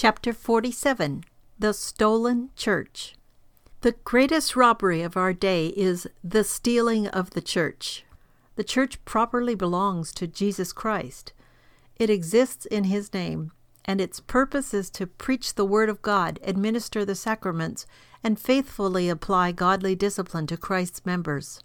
[0.00, 1.24] Chapter 47
[1.58, 3.16] The Stolen Church.
[3.80, 8.04] The greatest robbery of our day is the stealing of the church.
[8.54, 11.32] The church properly belongs to Jesus Christ.
[11.96, 13.50] It exists in His name,
[13.84, 17.84] and its purpose is to preach the Word of God, administer the sacraments,
[18.22, 21.60] and faithfully apply godly discipline to Christ's members.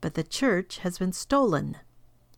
[0.00, 1.78] But the church has been stolen.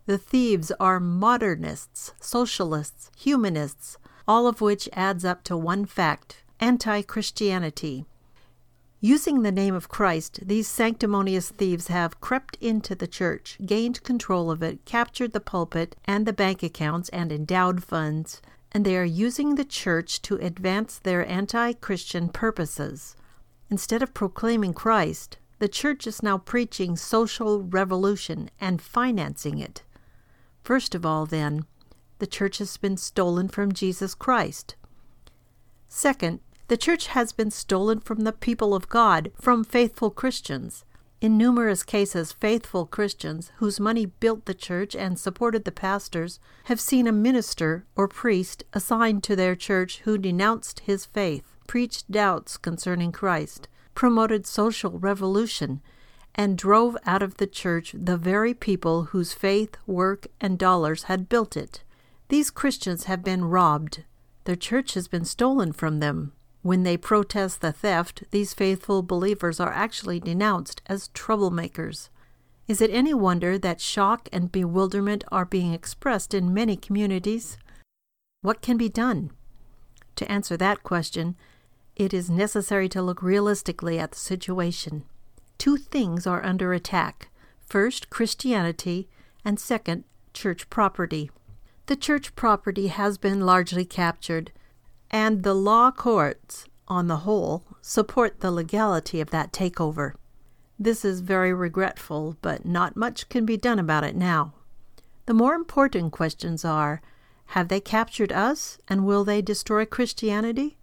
[0.06, 3.98] The thieves are modernists, socialists, humanists,
[4.28, 8.04] all of which adds up to one fact anti Christianity.
[9.00, 14.50] Using the name of Christ, these sanctimonious thieves have crept into the church, gained control
[14.50, 19.04] of it, captured the pulpit and the bank accounts and endowed funds, and they are
[19.04, 23.16] using the church to advance their anti Christian purposes.
[23.70, 29.84] Instead of proclaiming Christ, the church is now preaching social revolution and financing it.
[30.62, 31.64] First of all, then,
[32.18, 34.76] the church has been stolen from Jesus Christ.
[35.88, 40.84] Second, the church has been stolen from the people of God, from faithful Christians.
[41.20, 46.80] In numerous cases, faithful Christians whose money built the church and supported the pastors have
[46.80, 52.56] seen a minister or priest assigned to their church who denounced his faith, preached doubts
[52.56, 55.80] concerning Christ, promoted social revolution,
[56.36, 61.28] and drove out of the church the very people whose faith, work, and dollars had
[61.28, 61.82] built it.
[62.28, 64.04] These Christians have been robbed.
[64.44, 66.32] Their church has been stolen from them.
[66.60, 72.10] When they protest the theft, these faithful believers are actually denounced as troublemakers.
[72.66, 77.56] Is it any wonder that shock and bewilderment are being expressed in many communities?
[78.42, 79.30] What can be done?
[80.16, 81.34] To answer that question,
[81.96, 85.04] it is necessary to look realistically at the situation.
[85.56, 87.30] Two things are under attack
[87.64, 89.08] first, Christianity,
[89.44, 90.04] and second,
[90.34, 91.30] church property.
[91.88, 94.52] The church property has been largely captured,
[95.10, 100.12] and the law courts, on the whole, support the legality of that takeover.
[100.78, 104.52] This is very regretful, but not much can be done about it now.
[105.24, 107.00] The more important questions are
[107.56, 110.76] Have they captured us, and will they destroy Christianity?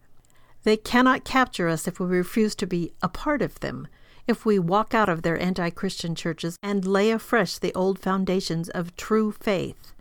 [0.64, 3.88] They cannot capture us if we refuse to be a part of them,
[4.26, 8.70] if we walk out of their anti Christian churches and lay afresh the old foundations
[8.70, 9.94] of true faith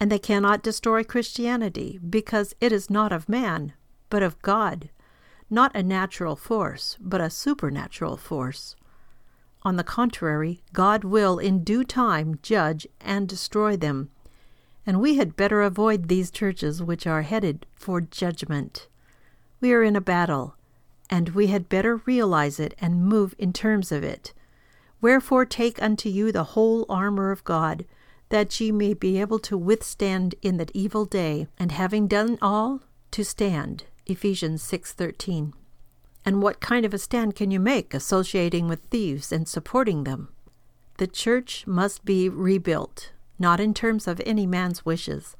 [0.00, 3.74] and they cannot destroy Christianity because it is not of man,
[4.08, 4.88] but of God,
[5.50, 8.74] not a natural force, but a supernatural force.
[9.62, 14.10] On the contrary, God will in due time judge and destroy them,
[14.86, 18.88] and we had better avoid these churches which are headed for judgment.
[19.60, 20.56] We are in a battle,
[21.10, 24.32] and we had better realize it and move in terms of it.
[25.02, 27.84] Wherefore take unto you the whole armor of God,
[28.30, 32.80] that ye may be able to withstand in that evil day, and having done all,
[33.10, 33.84] to stand.
[34.06, 35.52] Ephesians 6:13.
[36.24, 40.28] And what kind of a stand can you make associating with thieves and supporting them?
[40.98, 45.36] The church must be rebuilt, not in terms of any man's wishes,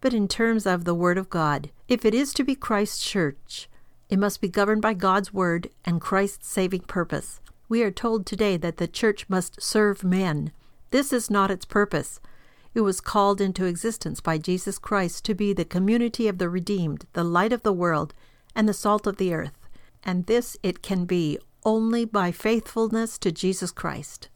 [0.00, 1.70] but in terms of the Word of God.
[1.88, 3.68] If it is to be Christ's church,
[4.08, 7.40] it must be governed by God's Word and Christ's saving purpose.
[7.68, 10.52] We are told today that the church must serve men.
[10.90, 12.20] This is not its purpose.
[12.74, 17.06] It was called into existence by Jesus Christ to be the community of the redeemed,
[17.12, 18.14] the light of the world,
[18.54, 19.58] and the salt of the earth.
[20.02, 24.28] And this it can be only by faithfulness to Jesus Christ.